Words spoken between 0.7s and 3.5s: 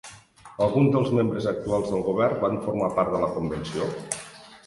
dels membres actuals del govern van formar part de la